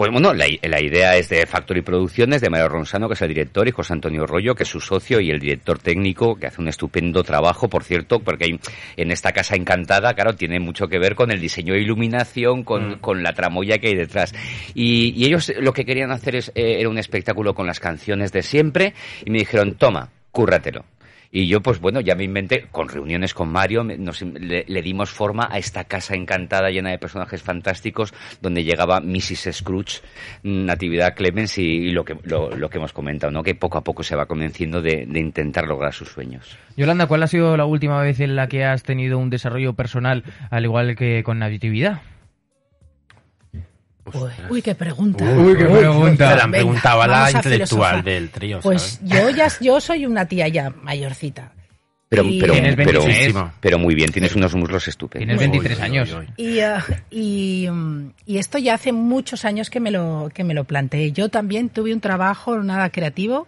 Pues 0.00 0.10
bueno, 0.10 0.32
la, 0.32 0.46
la 0.62 0.80
idea 0.82 1.14
es 1.18 1.28
de 1.28 1.44
Factory 1.44 1.82
Producciones, 1.82 2.40
de 2.40 2.48
Mario 2.48 2.70
Ronsano, 2.70 3.06
que 3.06 3.12
es 3.12 3.20
el 3.20 3.28
director, 3.28 3.68
y 3.68 3.70
José 3.70 3.92
Antonio 3.92 4.24
Rollo, 4.26 4.54
que 4.54 4.62
es 4.62 4.68
su 4.70 4.80
socio, 4.80 5.20
y 5.20 5.30
el 5.30 5.38
director 5.38 5.78
técnico, 5.78 6.36
que 6.36 6.46
hace 6.46 6.62
un 6.62 6.68
estupendo 6.68 7.22
trabajo, 7.22 7.68
por 7.68 7.84
cierto, 7.84 8.18
porque 8.18 8.44
hay- 8.46 8.60
en 8.96 9.10
esta 9.10 9.32
casa 9.32 9.56
encantada, 9.56 10.14
claro, 10.14 10.34
tiene 10.34 10.58
mucho 10.58 10.88
que 10.88 10.98
ver 10.98 11.14
con 11.14 11.30
el 11.30 11.38
diseño 11.38 11.74
de 11.74 11.82
iluminación, 11.82 12.64
con, 12.64 12.94
con 12.98 13.22
la 13.22 13.34
tramoya 13.34 13.76
que 13.76 13.88
hay 13.88 13.94
detrás. 13.94 14.32
Y, 14.72 15.12
y 15.22 15.26
ellos 15.26 15.52
lo 15.60 15.74
que 15.74 15.84
querían 15.84 16.12
hacer 16.12 16.34
es, 16.34 16.48
eh, 16.54 16.76
era 16.80 16.88
un 16.88 16.96
espectáculo 16.96 17.52
con 17.52 17.66
las 17.66 17.78
canciones 17.78 18.32
de 18.32 18.40
siempre, 18.40 18.94
y 19.26 19.30
me 19.30 19.40
dijeron, 19.40 19.74
toma, 19.74 20.08
cúrratelo. 20.32 20.82
Y 21.32 21.46
yo, 21.46 21.60
pues 21.60 21.80
bueno, 21.80 22.00
ya 22.00 22.16
me 22.16 22.24
inventé, 22.24 22.66
con 22.72 22.88
reuniones 22.88 23.34
con 23.34 23.52
Mario, 23.52 23.84
nos- 23.84 24.22
le, 24.22 24.82
dimos 24.82 25.10
forma 25.10 25.48
a 25.50 25.58
esta 25.58 25.84
casa 25.84 26.16
encantada 26.16 26.70
llena 26.70 26.90
de 26.90 26.98
personajes 26.98 27.40
fantásticos, 27.42 28.12
donde 28.40 28.64
llegaba 28.64 29.00
Mrs. 29.00 29.50
Scrooge, 29.52 30.00
Natividad 30.42 31.14
Clemens 31.14 31.56
y, 31.58 31.90
lo, 31.92 32.04
que, 32.04 32.16
lo 32.24 32.68
que 32.68 32.78
hemos 32.78 32.92
comentado, 32.92 33.30
¿no? 33.30 33.42
que 33.44 33.54
poco 33.54 33.78
a 33.78 33.84
poco 33.84 34.02
se 34.02 34.16
va 34.16 34.26
convenciendo 34.26 34.82
de, 34.82 35.06
de 35.06 35.20
intentar 35.20 35.66
lograr 35.68 35.92
sus 35.94 36.08
sueños. 36.08 36.58
Yolanda, 36.76 37.06
¿cuál 37.06 37.22
ha 37.22 37.26
sido 37.28 37.56
la 37.56 37.64
última 37.64 38.00
vez 38.02 38.18
en 38.20 38.34
la 38.34 38.48
que 38.48 38.64
has 38.64 38.82
tenido 38.82 39.18
un 39.18 39.30
desarrollo 39.30 39.74
personal 39.74 40.24
al 40.50 40.64
igual 40.64 40.96
que 40.96 41.22
con 41.22 41.38
Natividad? 41.38 42.00
Uy, 44.14 44.30
uy, 44.50 44.62
qué 44.62 44.74
pregunta. 44.74 45.24
Uy, 45.24 45.54
qué 45.56 45.64
Se 45.64 45.68
pregunta. 45.68 46.36
la 46.36 46.44
han 46.44 46.50
Venga, 46.50 46.64
preguntado 46.64 47.02
a 47.02 47.06
la 47.06 47.30
intelectual 47.30 47.58
filosofar. 47.68 48.04
del 48.04 48.30
trío, 48.30 48.60
Pues 48.60 48.82
¿sabes? 48.82 49.00
yo 49.10 49.30
ya 49.30 49.48
yo 49.60 49.80
soy 49.80 50.06
una 50.06 50.26
tía 50.26 50.48
ya 50.48 50.70
mayorcita. 50.82 51.52
Pero, 52.08 52.24
Y- 52.24 52.40
pero, 52.40 52.54
Tienes 52.54 52.74
pero, 52.74 53.02
26. 53.04 53.34
pero 53.60 53.78
muy 53.78 53.94
bien, 53.94 54.10
tienes 54.10 54.34
unos 54.34 54.52
muslos 54.56 54.88
estupendos. 54.88 55.38
Tienes 55.38 55.38
23 55.38 55.78
Uy, 55.78 55.84
uy, 55.84 55.86
años. 55.86 56.16
Y, 56.36 56.58
y, 57.64 57.70
mm, 57.70 58.10
y 58.26 58.38
esto 58.38 58.58
ya 58.58 58.74
hace 58.74 58.90
muchos 58.90 59.44
años 59.44 59.70
que 59.70 59.78
me 59.78 59.92
lo 59.92 60.28
que 60.34 60.42
me 60.42 60.52
lo 60.54 60.64
planteé. 60.64 61.12
Yo 61.12 61.28
también 61.28 61.68
tuve 61.68 61.94
un 61.94 62.00
trabajo 62.00 62.58
nada 62.64 62.90
creativo 62.90 63.46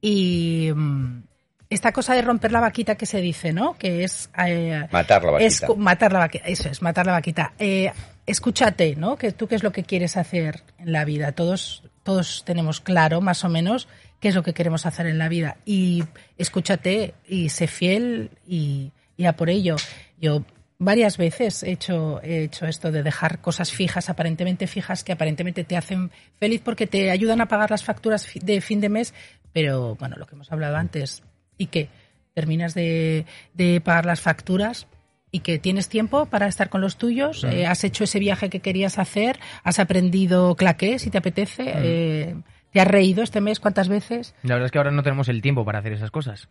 y 0.00 0.70
mm, 0.74 1.22
esta 1.70 1.92
cosa 1.92 2.14
de 2.14 2.22
romper 2.22 2.50
la 2.50 2.60
vaquita 2.60 2.94
que 2.96 3.06
se 3.06 3.20
dice, 3.20 3.52
¿no? 3.52 3.76
Que 3.78 4.02
es 4.04 4.30
eh, 4.44 4.86
Matar 4.90 5.22
la 5.24 5.30
vaquita. 5.32 5.46
es 5.66 5.76
matar 5.76 6.12
la 6.12 6.18
vaquita. 6.20 6.44
Eso 6.46 6.68
es, 6.68 6.82
matar 6.82 7.06
la 7.06 7.12
vaquita. 7.12 7.52
Eh, 7.58 7.92
escúchate, 8.28 8.94
¿no? 8.96 9.16
Que 9.16 9.32
tú 9.32 9.48
qué 9.48 9.56
es 9.56 9.62
lo 9.62 9.72
que 9.72 9.84
quieres 9.84 10.16
hacer 10.16 10.62
en 10.78 10.92
la 10.92 11.04
vida. 11.04 11.32
Todos 11.32 11.82
todos 12.08 12.42
tenemos 12.46 12.80
claro, 12.80 13.20
más 13.20 13.44
o 13.44 13.50
menos, 13.50 13.86
qué 14.18 14.28
es 14.28 14.34
lo 14.34 14.42
que 14.42 14.54
queremos 14.54 14.86
hacer 14.86 15.06
en 15.06 15.18
la 15.18 15.28
vida. 15.28 15.58
Y 15.66 16.04
escúchate 16.38 17.12
y 17.26 17.50
sé 17.50 17.66
fiel 17.66 18.30
y, 18.46 18.92
y 19.18 19.26
a 19.26 19.36
por 19.36 19.50
ello. 19.50 19.76
Yo 20.18 20.42
varias 20.78 21.18
veces 21.18 21.62
he 21.62 21.72
hecho, 21.72 22.22
he 22.22 22.44
hecho 22.44 22.66
esto 22.66 22.90
de 22.90 23.02
dejar 23.02 23.42
cosas 23.42 23.72
fijas, 23.72 24.08
aparentemente 24.08 24.66
fijas, 24.66 25.04
que 25.04 25.12
aparentemente 25.12 25.64
te 25.64 25.76
hacen 25.76 26.10
feliz 26.38 26.62
porque 26.64 26.86
te 26.86 27.10
ayudan 27.10 27.42
a 27.42 27.48
pagar 27.48 27.70
las 27.70 27.84
facturas 27.84 28.26
de 28.40 28.60
fin 28.62 28.80
de 28.80 28.88
mes, 28.88 29.12
pero 29.52 29.94
bueno, 29.96 30.16
lo 30.16 30.26
que 30.26 30.34
hemos 30.34 30.50
hablado 30.50 30.76
antes, 30.76 31.22
y 31.58 31.66
que 31.66 31.90
terminas 32.32 32.72
de, 32.72 33.26
de 33.52 33.82
pagar 33.82 34.06
las 34.06 34.22
facturas 34.22 34.86
y 35.30 35.40
que 35.40 35.58
tienes 35.58 35.88
tiempo 35.88 36.26
para 36.26 36.46
estar 36.46 36.68
con 36.70 36.80
los 36.80 36.96
tuyos, 36.96 37.44
eh, 37.44 37.66
has 37.66 37.84
hecho 37.84 38.04
ese 38.04 38.18
viaje 38.18 38.48
que 38.50 38.60
querías 38.60 38.98
hacer, 38.98 39.38
has 39.64 39.78
aprendido 39.78 40.54
claqué, 40.54 40.98
si 40.98 41.10
te 41.10 41.18
apetece, 41.18 41.64
eh, 41.66 42.34
te 42.72 42.80
has 42.80 42.86
reído 42.88 43.22
este 43.22 43.40
mes 43.40 43.60
cuántas 43.60 43.88
veces. 43.88 44.34
La 44.42 44.54
verdad 44.54 44.66
es 44.66 44.72
que 44.72 44.78
ahora 44.78 44.90
no 44.90 45.02
tenemos 45.02 45.28
el 45.28 45.42
tiempo 45.42 45.64
para 45.64 45.80
hacer 45.80 45.92
esas 45.92 46.10
cosas. 46.10 46.48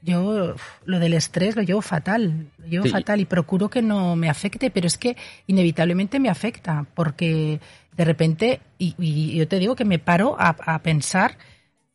Yo 0.00 0.54
lo 0.84 0.98
del 1.00 1.12
estrés 1.14 1.56
lo 1.56 1.62
llevo 1.62 1.82
fatal, 1.82 2.46
lo 2.58 2.66
llevo 2.68 2.84
Sí. 2.84 2.90
fatal 2.90 3.20
y 3.20 3.24
procuro 3.24 3.68
que 3.68 3.82
no 3.82 4.14
me 4.14 4.28
afecte, 4.28 4.70
pero 4.70 4.86
es 4.86 4.96
que 4.96 5.16
inevitablemente 5.48 6.20
me 6.20 6.28
afecta, 6.28 6.86
porque 6.94 7.58
de 7.96 8.04
repente, 8.04 8.60
y, 8.78 8.94
y 8.98 9.36
yo 9.36 9.48
te 9.48 9.58
digo 9.58 9.74
que 9.74 9.84
me 9.84 9.98
paro 9.98 10.36
a, 10.38 10.50
a 10.50 10.78
pensar 10.82 11.36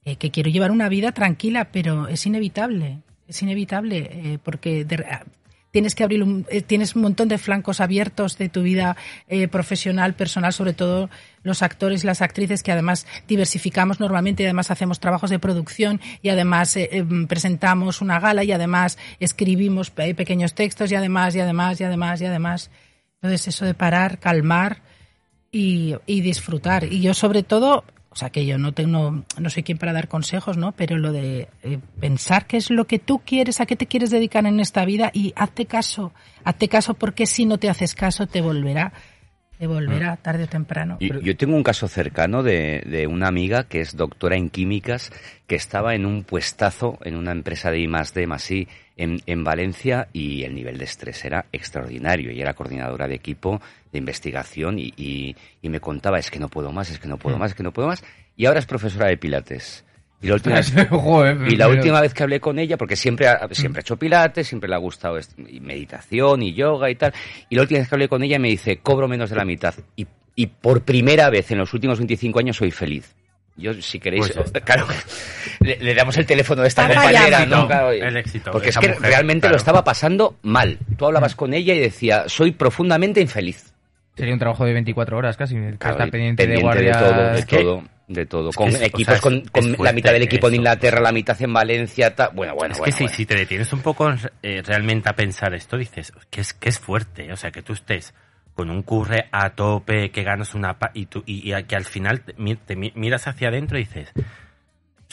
eh, 0.03 0.17
que 0.17 0.31
quiero 0.31 0.49
llevar 0.49 0.71
una 0.71 0.89
vida 0.89 1.13
tranquila, 1.13 1.69
pero 1.71 2.09
es 2.09 2.25
inevitable, 2.25 2.99
es 3.25 3.41
inevitable, 3.41 4.09
eh, 4.11 4.39
porque 4.43 4.83
de- 4.83 5.05
tienes 5.73 5.95
que 5.95 6.03
abrir 6.03 6.21
un, 6.21 6.45
eh, 6.49 6.61
tienes 6.61 6.95
un 6.95 7.01
montón 7.01 7.27
de 7.27 7.39
flancos 7.39 7.81
abiertos 7.81 8.37
de 8.37 8.47
tu 8.47 8.61
vida 8.61 8.95
eh, 9.27 9.47
profesional, 9.47 10.13
personal, 10.13 10.53
sobre 10.53 10.73
todo 10.73 11.09
los 11.41 11.63
actores 11.63 12.03
y 12.03 12.07
las 12.07 12.21
actrices 12.21 12.61
que 12.61 12.71
además 12.71 13.07
diversificamos 13.27 13.99
normalmente 13.99 14.43
y 14.43 14.45
además 14.45 14.69
hacemos 14.69 14.99
trabajos 14.99 15.31
de 15.31 15.39
producción 15.39 15.99
y 16.21 16.29
además 16.29 16.77
eh, 16.77 17.03
presentamos 17.27 18.01
una 18.01 18.19
gala 18.19 18.43
y 18.43 18.51
además 18.51 18.99
escribimos 19.19 19.89
pe- 19.89 20.13
pequeños 20.13 20.53
textos 20.53 20.91
y 20.91 20.95
además 20.95 21.35
y 21.35 21.39
además 21.39 21.81
y 21.81 21.83
además 21.85 22.21
y 22.21 22.25
además. 22.27 22.69
Entonces 23.15 23.47
eso 23.47 23.65
de 23.65 23.73
parar, 23.73 24.19
calmar 24.19 24.81
y 25.51 25.97
disfrutar. 26.07 26.83
Y 26.83 27.01
yo 27.01 27.13
sobre 27.13 27.41
todo, 27.41 27.83
o 28.13 28.15
sea 28.15 28.29
que 28.29 28.45
yo 28.45 28.59
no 28.59 28.73
tengo, 28.73 29.23
no 29.39 29.49
soy 29.49 29.63
quien 29.63 29.79
para 29.79 29.91
dar 29.91 30.07
consejos, 30.07 30.55
¿no? 30.55 30.71
Pero 30.73 30.99
lo 30.99 31.11
de 31.11 31.49
eh, 31.63 31.79
pensar 31.99 32.45
qué 32.45 32.57
es 32.57 32.69
lo 32.69 32.85
que 32.85 32.99
tú 32.99 33.21
quieres, 33.25 33.59
a 33.59 33.65
qué 33.65 33.75
te 33.75 33.87
quieres 33.87 34.11
dedicar 34.11 34.45
en 34.45 34.59
esta 34.59 34.85
vida 34.85 35.09
y 35.13 35.33
hazte 35.35 35.65
caso, 35.65 36.13
hazte 36.43 36.69
caso 36.69 36.93
porque 36.93 37.25
si 37.25 37.45
no 37.45 37.57
te 37.57 37.71
haces 37.71 37.95
caso 37.95 38.27
te 38.27 38.41
volverá, 38.41 38.93
te 39.57 39.67
volverá 39.67 40.17
tarde 40.17 40.43
o 40.43 40.47
temprano. 40.47 40.97
Y- 40.99 41.23
Yo 41.23 41.37
tengo 41.37 41.55
un 41.55 41.63
caso 41.63 41.87
cercano 41.87 42.43
de, 42.43 42.83
de 42.85 43.07
una 43.07 43.27
amiga 43.27 43.63
que 43.65 43.79
es 43.81 43.95
doctora 43.95 44.35
en 44.35 44.49
químicas, 44.49 45.11
que 45.47 45.55
estaba 45.55 45.95
en 45.95 46.05
un 46.05 46.23
puestazo 46.23 46.97
en 47.03 47.15
una 47.15 47.31
empresa 47.31 47.71
de 47.71 47.79
I 47.79 47.87
más 47.87 48.13
D 48.13 48.27
más 48.27 48.49
I 48.51 48.67
en, 48.97 49.21
en 49.25 49.43
Valencia 49.43 50.07
y 50.13 50.43
el 50.43 50.53
nivel 50.53 50.77
de 50.77 50.85
estrés 50.85 51.23
era 51.25 51.45
extraordinario. 51.51 52.29
Ella 52.31 52.43
era 52.43 52.53
coordinadora 52.53 53.07
de 53.07 53.15
equipo 53.15 53.61
de 53.91 53.99
investigación 53.99 54.79
y, 54.79 54.93
y- 54.97 55.35
y 55.61 55.69
me 55.69 55.79
contaba, 55.79 56.19
es 56.19 56.29
que 56.29 56.39
no 56.39 56.49
puedo 56.49 56.71
más, 56.71 56.89
es 56.89 56.99
que 56.99 57.07
no 57.07 57.17
puedo 57.17 57.37
más, 57.37 57.51
es 57.51 57.55
que 57.55 57.63
no 57.63 57.71
puedo 57.71 57.87
más. 57.87 58.03
Y 58.35 58.45
ahora 58.47 58.59
es 58.59 58.65
profesora 58.65 59.07
de 59.07 59.17
Pilates. 59.17 59.85
Y 60.23 60.27
la 60.27 60.33
última 60.35 60.55
vez, 60.55 60.73
Joder, 60.89 61.37
y 61.51 61.55
la 61.55 61.65
pero- 61.67 61.77
última 61.77 62.01
vez 62.01 62.13
que 62.13 62.23
hablé 62.23 62.39
con 62.39 62.57
ella, 62.57 62.77
porque 62.77 62.95
siempre 62.95 63.27
ha, 63.27 63.47
siempre 63.51 63.79
ha 63.79 63.81
hecho 63.81 63.97
pilates, 63.97 64.47
siempre 64.47 64.69
le 64.69 64.75
ha 64.75 64.79
gustado 64.79 65.19
y 65.49 65.59
meditación 65.59 66.41
y 66.41 66.53
yoga 66.53 66.89
y 66.89 66.95
tal, 66.95 67.13
y 67.49 67.55
la 67.55 67.61
última 67.61 67.79
vez 67.81 67.89
que 67.89 67.95
hablé 67.95 68.07
con 68.07 68.23
ella 68.23 68.39
me 68.39 68.47
dice, 68.47 68.77
cobro 68.77 69.07
menos 69.07 69.29
de 69.29 69.35
la 69.35 69.45
mitad. 69.45 69.75
Y, 69.95 70.07
y 70.35 70.47
por 70.47 70.81
primera 70.81 71.29
vez 71.29 71.51
en 71.51 71.59
los 71.59 71.73
últimos 71.73 71.99
25 71.99 72.39
años 72.39 72.57
soy 72.57 72.71
feliz. 72.71 73.13
Yo, 73.55 73.71
si 73.83 73.99
queréis, 73.99 74.31
Pues 74.31 74.51
claro, 74.65 74.87
le, 75.59 75.77
le 75.77 75.93
damos 75.93 76.17
el 76.17 76.25
teléfono 76.25 76.63
de 76.63 76.69
esta 76.69 76.87
Para 76.87 76.95
compañera. 77.03 77.45
¿no? 77.45 77.67
Claro, 77.67 77.91
El 77.91 78.17
éxito 78.17 78.49
Porque 78.51 78.69
es 78.69 78.77
que 78.79 78.87
mujer, 78.87 79.01
realmente 79.03 79.41
claro. 79.41 79.53
lo 79.53 79.57
estaba 79.57 79.83
pasando 79.83 80.37
mal. 80.41 80.79
Tú 80.97 81.05
hablabas 81.05 81.35
con 81.35 81.53
ella 81.53 81.75
y 81.75 81.79
decía, 81.79 82.23
soy 82.27 82.51
profundamente 82.53 83.21
infeliz. 83.21 83.72
Sería 84.15 84.33
un 84.33 84.39
trabajo 84.39 84.65
de 84.65 84.73
24 84.73 85.17
horas 85.17 85.37
casi. 85.37 85.55
Claro, 85.55 85.73
estar 85.77 86.11
pendiente, 86.11 86.45
de 86.47 86.55
de 86.55 86.61
guardias. 86.61 86.99
todo, 86.99 87.31
de 87.33 87.39
Es 87.39 87.45
que- 87.45 87.57
todo, 87.57 87.83
de 88.07 88.25
todo. 88.27 88.49
es 88.51 88.55
Con 88.55 88.69
o 88.69 88.77
equipos, 88.77 89.13
sea, 89.19 89.21
con, 89.21 89.43
la 89.79 89.91
mitad 89.93 90.11
del 90.11 90.21
equipo 90.23 90.47
en 90.47 90.53
eso. 90.53 90.61
Inglaterra, 90.61 91.01
la 91.01 91.11
mitad 91.11 91.41
en 91.41 91.51
Valencia, 91.53 92.13
ta- 92.15 92.29
bueno, 92.29 92.53
bueno, 92.53 92.73
es 92.73 92.79
bueno, 92.79 92.95
que 92.95 93.03
bueno. 93.05 93.15
si 93.15 93.25
te 93.25 93.35
detienes 93.35 93.73
un 93.73 93.81
poco 93.81 94.13
eh, 94.43 94.61
realmente 94.63 95.09
a 95.09 95.13
pensar 95.13 95.53
esto, 95.55 95.77
dices 95.77 96.13
que 96.29 96.41
es 96.41 96.53
que 96.53 96.69
es 96.69 96.79
fuerte, 96.79 97.31
o 97.33 97.35
sea, 97.37 97.49
que 97.51 97.63
tú 97.63 97.73
estés 97.73 98.13
con 98.53 98.69
un 98.69 98.83
curre 98.83 99.29
a 99.31 99.49
tope, 99.51 100.11
que 100.11 100.21
ganas 100.21 100.53
una 100.53 100.77
pa 100.77 100.91
y 100.93 101.07
tú 101.07 101.23
y, 101.25 101.49
y 101.49 101.53
a- 101.53 101.63
que 101.63 101.75
al 101.75 101.85
final 101.85 102.21
te, 102.21 102.33
mi- 102.37 102.55
te 102.55 102.75
mi- 102.75 102.91
miras 102.95 103.27
hacia 103.27 103.47
adentro 103.47 103.79
y 103.79 103.85
dices, 103.85 104.11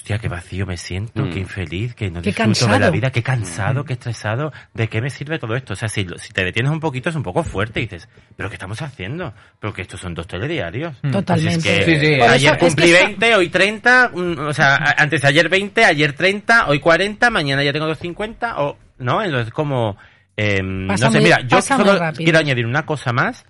hostia, 0.01 0.19
qué 0.19 0.29
vacío 0.29 0.65
me 0.67 0.79
siento, 0.79 1.23
Mm. 1.23 1.31
qué 1.31 1.39
infeliz, 1.41 1.95
que 1.95 2.11
no 2.11 2.23
Qué 2.23 2.31
disfruto 2.31 2.49
de 2.61 2.67
la 2.67 2.71
cansado. 2.71 2.93
vida, 2.93 3.11
qué 3.11 3.23
cansado, 3.23 3.85
qué 3.85 3.93
estresado, 3.93 4.51
¿de 4.73 4.89
qué 4.89 5.03
me 5.03 5.11
sirve 5.11 5.39
todo 5.39 5.55
esto? 5.55 5.75
O 5.75 5.77
sea, 5.77 5.89
si, 5.91 6.05
te 6.05 6.43
detienes 6.45 6.73
un 6.73 6.81
poquito 6.81 7.11
es 7.11 7.17
un 7.17 7.23
poco 7.23 7.45
fuerte 7.45 7.81
y 7.81 7.83
dices, 7.85 8.09
¿pero 8.35 8.49
qué 8.49 8.55
estamos 8.55 8.81
haciendo? 8.81 9.35
Pero 9.61 9.75
que 9.75 9.83
estos 9.83 10.01
son 10.01 10.15
dos 10.15 10.27
telediarios. 10.27 10.97
Mm. 11.03 11.11
Totalmente. 11.11 11.81
Es 11.81 11.85
que 11.85 11.95
Sí, 12.01 12.01
sí. 12.07 12.17
Por 12.17 12.25
eso 12.27 12.35
ayer 12.35 12.53
es 12.53 12.59
que 12.59 12.67
cumplí 12.67 12.91
esto- 12.93 13.07
20, 13.07 13.35
hoy 13.37 13.49
30, 13.51 14.11
mm, 14.15 14.39
o 14.39 14.53
sea, 14.55 14.77
antes 14.97 15.21
de 15.21 15.29
ayer 15.29 15.49
20, 15.51 15.85
ayer 15.85 16.13
30, 16.15 16.67
hoy 16.69 16.81
40, 16.81 17.29
mañana 17.29 17.63
ya 17.63 17.73
tengo 17.73 17.87
250, 17.87 18.59
o 18.63 18.79
no, 18.99 19.23
entonces 19.23 19.53
como... 19.53 19.99
em, 20.37 20.87
no 20.87 20.97
sé, 20.97 21.11
muy- 21.11 21.21
mira, 21.25 21.41
yo 21.47 21.61
solo 21.61 22.01
quiero 22.17 22.39
añadir 22.39 22.65
una 22.65 22.87
cosa 22.87 23.13
más. 23.13 23.45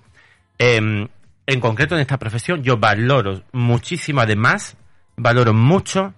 Em, 0.58 1.06
en 1.46 1.60
concreto 1.60 1.94
en 1.94 2.00
esta 2.00 2.18
profesión 2.18 2.64
yo 2.64 2.76
valoro 2.76 3.44
muchísimo, 3.52 4.20
además, 4.20 4.76
valoro 5.16 5.54
mucho 5.54 6.14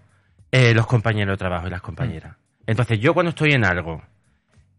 eh, 0.53 0.75
los 0.75 0.87
compañeros 0.87 1.33
de 1.33 1.39
trabajo 1.39 1.67
y 1.67 1.71
las 1.71 1.81
compañeras. 1.83 2.37
Entonces 2.67 3.01
yo 3.01 3.15
cuando 3.15 3.31
estoy 3.31 3.53
en 3.53 3.65
algo 3.65 4.03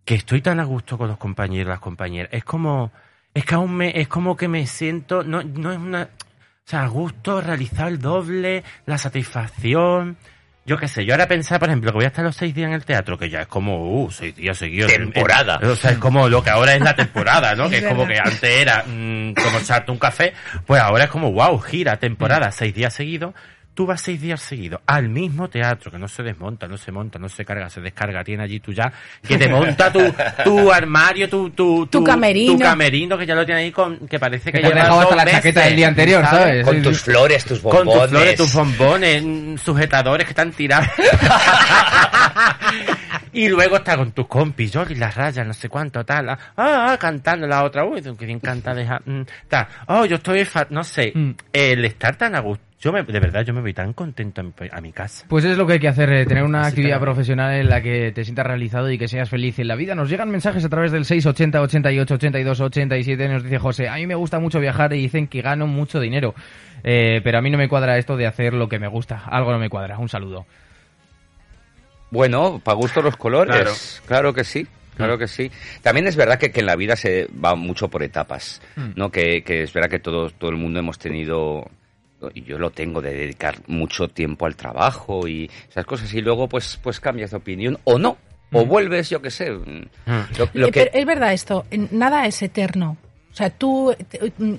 que 0.06 0.16
estoy 0.16 0.42
tan 0.42 0.60
a 0.60 0.64
gusto 0.64 0.98
con 0.98 1.08
los 1.08 1.18
compañeros, 1.18 1.70
las 1.70 1.80
compañeras, 1.80 2.30
es 2.32 2.44
como, 2.44 2.92
es 3.34 3.44
que 3.46 3.56
aún 3.56 3.76
me, 3.76 4.00
es 4.00 4.08
como 4.08 4.38
que 4.38 4.48
me 4.48 4.66
siento, 4.68 5.24
no, 5.24 5.42
no 5.44 5.72
es 5.72 5.78
una, 5.78 6.04
o 6.04 6.70
sea, 6.70 6.84
a 6.84 6.88
gusto, 6.88 7.42
realizar 7.42 7.88
el 7.88 8.00
doble, 8.00 8.64
la 8.86 8.98
satisfacción. 8.98 10.18
Yo 10.66 10.78
qué 10.78 10.88
sé, 10.88 11.04
yo 11.06 11.14
ahora 11.14 11.28
pensar, 11.28 11.60
por 11.60 11.68
ejemplo, 11.68 11.92
que 11.92 11.96
voy 11.96 12.06
a 12.06 12.08
estar 12.08 12.24
los 12.24 12.38
seis 12.38 12.56
días 12.56 12.70
en 12.70 12.74
el 12.74 12.86
teatro, 12.86 13.18
que 13.18 13.30
ya 13.30 13.42
es 13.42 13.48
como, 13.48 14.02
uh, 14.04 14.12
seis 14.12 14.34
días 14.34 14.58
seguidos. 14.58 14.90
Temporada. 14.94 15.60
Eh, 15.62 15.68
O 15.68 15.76
sea, 15.76 15.92
es 15.92 15.98
como 15.98 16.30
lo 16.30 16.42
que 16.42 16.52
ahora 16.52 16.74
es 16.74 16.82
la 16.82 16.96
temporada, 16.96 17.54
¿no? 17.56 17.70
que 17.70 17.80
Es 17.80 17.86
como 17.86 18.08
que 18.08 18.18
antes 18.18 18.44
era 18.44 18.84
mm, 18.84 19.34
como 19.34 19.58
echarte 19.60 19.92
un 19.92 19.98
café, 19.98 20.34
pues 20.66 20.82
ahora 20.82 21.06
es 21.06 21.10
como, 21.10 21.34
wow, 21.34 21.60
gira, 21.60 21.98
temporada, 21.98 22.52
seis 22.52 22.74
días 22.74 22.94
seguidos. 22.94 23.34
Tú 23.74 23.88
vas 23.88 24.02
seis 24.02 24.22
días 24.22 24.40
seguidos 24.40 24.82
al 24.86 25.10
mismo 25.10 25.50
teatro, 25.50 25.90
que 25.90 25.98
no 25.98 26.08
se 26.08 26.22
desmonta, 26.22 26.68
no 26.68 26.78
se 26.78 26.92
monta, 26.92 27.18
no 27.18 27.28
se 27.28 27.44
carga, 27.44 27.70
se 27.70 27.82
descarga, 27.82 28.24
tiene 28.24 28.44
allí 28.44 28.60
tú 28.60 28.72
ya, 28.72 28.92
que 29.28 29.36
te 29.38 29.50
monta 29.50 29.92
tu, 29.92 30.00
tu 30.44 30.72
armario, 30.72 31.28
tu, 31.28 31.50
tu, 31.50 31.88
Tu 31.88 32.04
camerino. 32.04 32.54
tu 32.54 32.60
camerino, 32.60 33.18
que 33.18 33.26
ya 33.26 33.34
lo 33.34 33.46
tiene 33.46 33.62
ahí 33.62 33.72
con, 33.72 34.08
que 34.08 34.20
parece 34.20 34.52
que, 34.52 34.60
Que 34.60 34.64
te 34.64 34.68
lleva 34.70 34.82
dejado 34.84 35.02
hasta 35.02 35.16
la 35.16 35.26
chaqueta 35.32 35.62
del 35.66 35.76
día 35.76 35.88
anterior, 35.88 36.24
¿sabes? 36.24 36.64
Con 36.66 36.82
tus 36.84 37.02
flores, 37.02 37.46
tus 37.46 37.60
con 37.62 37.86
bombones. 37.86 38.02
tus 38.02 38.10
flores, 38.12 38.36
tus 38.36 38.54
bombones, 38.54 39.62
sujetadores 39.62 40.26
que 40.28 40.32
están 40.32 40.52
tirados. 40.52 40.88
y 43.34 43.48
luego 43.48 43.78
está 43.78 43.98
con 43.98 44.12
tus 44.12 44.28
compis, 44.28 44.72
yo 44.72 44.84
y 44.90 44.96
las 44.96 45.16
rayas, 45.16 45.46
no 45.48 45.54
sé 45.54 45.68
cuánto, 45.70 46.04
tal. 46.06 46.30
Ah, 46.30 46.38
ah, 46.56 46.98
cantando 47.00 47.48
la 47.48 47.64
otra, 47.64 47.84
uy, 47.86 48.02
que 48.02 48.26
bien 48.26 48.40
canta, 48.40 48.74
deja, 48.76 49.02
mm, 49.04 49.22
tal. 49.48 49.68
Oh, 49.88 50.06
yo 50.06 50.18
estoy, 50.18 50.46
fa- 50.46 50.68
no 50.70 50.84
sé, 50.84 51.12
Mm. 51.16 51.32
el 51.52 51.86
estar 51.86 52.16
tan 52.16 52.36
a 52.36 52.40
gusto. 52.40 52.64
Yo 52.84 52.92
me, 52.92 53.02
de 53.02 53.18
verdad, 53.18 53.46
yo 53.46 53.54
me 53.54 53.62
voy 53.62 53.74
tan 53.74 53.94
contento 53.94 54.42
a 54.42 54.44
mi, 54.44 54.52
a 54.70 54.82
mi 54.82 54.92
casa. 54.92 55.26
Pues 55.30 55.46
es 55.46 55.58
lo 55.58 55.66
que 55.66 55.74
hay 55.74 55.80
que 55.80 55.88
hacer, 55.88 56.12
eh, 56.12 56.26
tener 56.26 56.44
una 56.44 56.64
Así 56.64 56.72
actividad 56.72 57.00
profesional 57.00 57.54
en 57.54 57.70
la 57.70 57.82
que 57.82 58.12
te 58.12 58.26
sientas 58.26 58.46
realizado 58.46 58.92
y 58.92 58.98
que 58.98 59.08
seas 59.08 59.30
feliz 59.30 59.58
en 59.60 59.70
la 59.70 59.76
vida. 59.76 59.96
Nos 59.96 60.10
llegan 60.10 60.30
mensajes 60.30 60.66
a 60.66 60.70
través 60.70 60.92
del 60.92 61.06
680 61.06 61.62
88 61.62 62.14
82 62.16 62.60
87. 62.60 63.30
Nos 63.30 63.44
dice 63.44 63.58
José, 63.58 63.88
a 63.88 63.96
mí 63.96 64.06
me 64.06 64.16
gusta 64.16 64.40
mucho 64.40 64.60
viajar 64.60 64.92
y 64.92 64.98
dicen 64.98 65.28
que 65.28 65.42
gano 65.42 65.66
mucho 65.66 66.02
dinero. 66.02 66.36
Eh, 66.84 67.22
pero 67.24 67.38
a 67.38 67.42
mí 67.42 67.50
no 67.50 67.58
me 67.58 67.70
cuadra 67.70 67.98
esto 67.98 68.18
de 68.18 68.28
hacer 68.28 68.54
lo 68.54 68.68
que 68.68 68.80
me 68.80 68.90
gusta. 68.90 69.24
Algo 69.28 69.54
no 69.54 69.60
me 69.60 69.70
cuadra. 69.70 69.98
Un 69.98 70.10
saludo. 70.10 70.46
Bueno, 72.12 72.60
para 72.62 72.76
gusto 72.76 73.02
los 73.02 73.16
colores. 73.16 74.02
Claro, 74.06 74.34
que 74.34 74.44
sí. 74.44 74.68
Claro 74.98 75.18
que 75.18 75.30
sí. 75.30 75.50
También 75.82 76.06
es 76.06 76.18
verdad 76.18 76.38
que, 76.38 76.52
que 76.52 76.60
en 76.60 76.66
la 76.66 76.76
vida 76.76 76.98
se 76.98 77.30
va 77.44 77.56
mucho 77.56 77.88
por 77.88 78.04
etapas, 78.04 78.62
¿no? 78.98 79.10
Que, 79.10 79.42
que 79.42 79.64
es 79.64 79.72
verdad 79.72 79.90
que 79.90 80.00
todo, 80.00 80.30
todo 80.32 80.52
el 80.52 80.58
mundo 80.58 80.80
hemos 80.80 81.00
tenido, 81.00 81.72
y 82.34 82.44
yo 82.44 82.58
lo 82.58 82.70
tengo, 82.72 83.02
de 83.02 83.14
dedicar 83.14 83.56
mucho 83.68 84.08
tiempo 84.08 84.46
al 84.46 84.56
trabajo 84.56 85.28
y 85.28 85.50
esas 85.70 85.86
cosas, 85.86 86.14
y 86.14 86.22
luego 86.22 86.48
pues, 86.48 86.80
pues 86.82 87.00
cambias 87.00 87.32
de 87.32 87.38
opinión 87.38 87.78
o 87.84 87.98
no. 87.98 88.18
o 88.52 88.66
vuelves, 88.66 89.10
yo 89.10 89.22
qué 89.22 89.32
sé. 89.32 89.50
Lo, 89.50 90.50
lo 90.54 90.68
Eh, 90.68 90.72
que, 90.72 90.92
es 90.94 91.06
verdad 91.06 91.34
esto, 91.34 91.66
nada 91.92 92.26
es 92.28 92.42
eterno. 92.42 92.98
O 93.32 93.36
sea, 93.36 93.50
tú, 93.50 93.96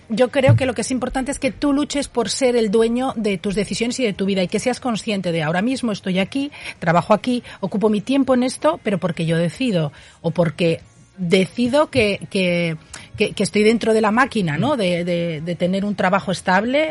yo 0.09 0.31
creo 0.33 0.57
que 0.57 0.67
lo 0.67 0.75
que 0.75 0.81
es 0.81 0.91
importante 0.91 1.31
es 1.31 1.39
que 1.39 1.53
tú 1.53 1.73
luches 1.73 2.09
por 2.09 2.29
ser 2.29 2.57
el 2.57 2.73
dueño 2.73 3.13
de 3.15 3.39
tus 3.39 3.55
decisiones 3.55 4.01
y 4.01 4.05
de 4.05 4.15
tu 4.15 4.25
vida 4.27 4.43
y 4.43 4.49
que 4.49 4.59
seas 4.59 4.81
consciente 4.81 5.31
de 5.31 5.45
ahora 5.45 5.63
mismo 5.63 5.93
estoy 5.93 6.19
aquí, 6.19 6.51
trabajo 6.81 7.15
aquí, 7.15 7.45
ocupo 7.61 7.89
mi 7.89 8.01
tiempo 8.01 8.35
en 8.35 8.43
esto, 8.43 8.81
pero 8.83 8.99
porque 8.99 9.27
yo 9.27 9.37
decido 9.39 9.93
o 10.23 10.33
porque 10.33 10.81
decido 11.19 11.89
que, 11.89 12.27
que, 12.31 12.77
que, 13.17 13.31
que 13.31 13.43
estoy 13.45 13.63
dentro 13.63 13.95
de 13.95 14.01
la 14.01 14.11
máquina, 14.11 14.59
¿no? 14.59 14.77
De, 14.77 15.05
de, 15.05 15.41
de 15.41 15.55
tener 15.55 15.85
un 15.85 15.95
trabajo 15.95 16.33
estable. 16.33 16.89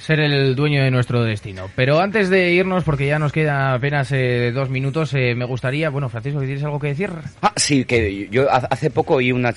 Ser 0.00 0.20
el 0.20 0.54
dueño 0.56 0.82
de 0.82 0.90
nuestro 0.90 1.22
destino. 1.22 1.68
Pero 1.76 2.00
antes 2.00 2.28
de 2.30 2.52
irnos, 2.52 2.84
porque 2.84 3.06
ya 3.06 3.18
nos 3.18 3.32
queda 3.32 3.74
apenas 3.74 4.10
eh, 4.12 4.50
dos 4.52 4.70
minutos, 4.70 5.14
eh, 5.14 5.34
me 5.34 5.44
gustaría, 5.44 5.90
bueno, 5.90 6.08
Francisco, 6.08 6.40
¿tienes 6.40 6.64
algo 6.64 6.80
que 6.80 6.88
decir? 6.88 7.10
Ah, 7.42 7.52
sí, 7.56 7.84
que 7.84 8.28
yo 8.30 8.50
ha- 8.50 8.56
hace 8.70 8.90
poco 8.90 9.14
oí 9.14 9.32
una, 9.32 9.48